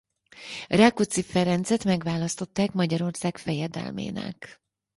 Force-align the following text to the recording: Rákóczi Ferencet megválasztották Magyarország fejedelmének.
Rákóczi 0.67 1.21
Ferencet 1.23 1.83
megválasztották 1.83 2.71
Magyarország 2.71 3.37
fejedelmének. 3.37 4.61